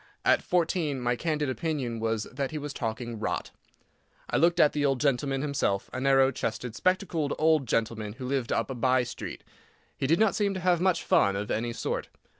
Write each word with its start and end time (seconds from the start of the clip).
At 0.25 0.41
fourteen 0.41 0.99
my 0.99 1.15
candid 1.15 1.47
opinion 1.47 1.99
was 1.99 2.23
that 2.33 2.49
he 2.49 2.57
was 2.57 2.73
talking 2.73 3.19
"rot." 3.19 3.51
I 4.31 4.37
looked 4.37 4.59
at 4.59 4.73
the 4.73 4.83
old 4.83 4.99
gentleman 4.99 5.43
himself—a 5.43 6.01
narrow 6.01 6.31
chested, 6.31 6.73
spectacled 6.73 7.35
old 7.37 7.67
gentleman, 7.67 8.13
who 8.13 8.25
lived 8.25 8.51
up 8.51 8.71
a 8.71 8.73
by 8.73 9.03
street. 9.03 9.43
He 9.95 10.07
did 10.07 10.17
not 10.19 10.33
seem 10.33 10.55
to 10.55 10.59
have 10.59 10.81
much 10.81 11.03
fun 11.03 11.35
of 11.35 11.51
any 11.51 11.71
sort. 11.71 12.09